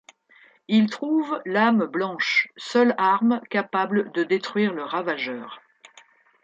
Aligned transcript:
Il 0.67 0.89
trouve 0.89 1.43
l'Âme 1.45 1.85
Blanche, 1.85 2.47
seule 2.57 2.95
arme 2.97 3.39
capable 3.51 4.11
de 4.13 4.23
détruire 4.23 4.73
le 4.73 4.81
Ravageur. 4.83 5.61